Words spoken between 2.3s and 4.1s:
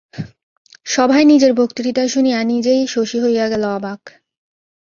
নিজেই শশী হইয়া গেল অবাক।